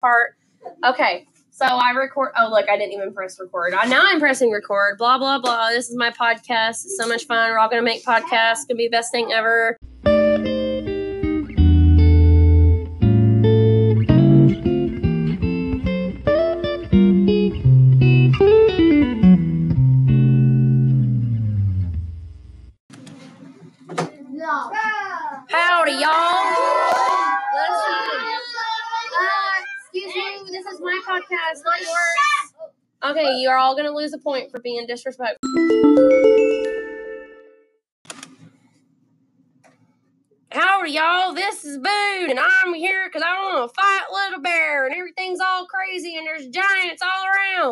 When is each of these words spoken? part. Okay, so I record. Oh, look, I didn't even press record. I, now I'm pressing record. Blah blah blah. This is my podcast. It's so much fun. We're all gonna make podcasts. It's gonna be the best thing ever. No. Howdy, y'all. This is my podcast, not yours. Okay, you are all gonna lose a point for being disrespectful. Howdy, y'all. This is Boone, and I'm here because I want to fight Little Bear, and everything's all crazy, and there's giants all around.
part. 0.00 0.36
Okay, 0.84 1.26
so 1.50 1.64
I 1.64 1.90
record. 1.92 2.32
Oh, 2.36 2.48
look, 2.50 2.68
I 2.68 2.76
didn't 2.76 2.92
even 2.92 3.12
press 3.12 3.38
record. 3.40 3.74
I, 3.74 3.86
now 3.86 4.02
I'm 4.04 4.20
pressing 4.20 4.50
record. 4.50 4.98
Blah 4.98 5.18
blah 5.18 5.38
blah. 5.38 5.70
This 5.70 5.88
is 5.88 5.96
my 5.96 6.10
podcast. 6.10 6.84
It's 6.84 6.96
so 6.96 7.06
much 7.06 7.26
fun. 7.26 7.50
We're 7.50 7.58
all 7.58 7.68
gonna 7.68 7.82
make 7.82 8.04
podcasts. 8.04 8.52
It's 8.52 8.64
gonna 8.66 8.78
be 8.78 8.88
the 8.88 8.90
best 8.90 9.12
thing 9.12 9.32
ever. 9.32 9.76
No. 24.28 24.70
Howdy, 25.48 25.92
y'all. 25.92 26.25
This 30.46 30.64
is 30.64 30.80
my 30.80 31.00
podcast, 31.04 31.64
not 31.64 31.80
yours. 31.80 32.70
Okay, 33.04 33.38
you 33.38 33.48
are 33.48 33.56
all 33.56 33.76
gonna 33.76 33.90
lose 33.90 34.12
a 34.12 34.18
point 34.18 34.52
for 34.52 34.60
being 34.60 34.86
disrespectful. 34.86 35.50
Howdy, 40.52 40.92
y'all. 40.92 41.34
This 41.34 41.64
is 41.64 41.78
Boone, 41.78 42.30
and 42.30 42.38
I'm 42.38 42.74
here 42.74 43.08
because 43.08 43.22
I 43.26 43.34
want 43.42 43.68
to 43.68 43.74
fight 43.74 44.04
Little 44.12 44.40
Bear, 44.40 44.86
and 44.86 44.94
everything's 44.94 45.40
all 45.40 45.66
crazy, 45.66 46.16
and 46.16 46.24
there's 46.24 46.46
giants 46.46 47.02
all 47.02 47.24
around. 47.26 47.64